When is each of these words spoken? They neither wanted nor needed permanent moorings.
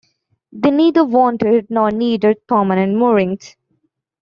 They 0.51 0.71
neither 0.71 1.05
wanted 1.05 1.67
nor 1.69 1.91
needed 1.91 2.47
permanent 2.47 2.95
moorings. 2.95 3.55